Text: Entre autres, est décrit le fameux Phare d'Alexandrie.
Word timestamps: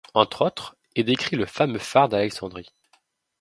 Entre 0.15 0.41
autres, 0.43 0.75
est 0.95 1.03
décrit 1.03 1.35
le 1.35 1.45
fameux 1.45 1.77
Phare 1.77 2.09
d'Alexandrie. 2.09 2.73